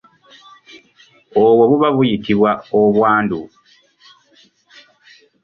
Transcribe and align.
Obwo 1.43 1.63
buba 1.69 1.89
buyitibwa 1.95 2.51
obwandu. 2.79 3.41